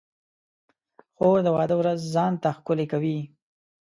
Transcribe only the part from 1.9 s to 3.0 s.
ځان ته ښکلې